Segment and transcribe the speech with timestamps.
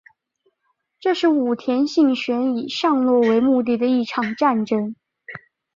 [0.99, 4.95] 这是武田信玄以上洛为目的的一场战争。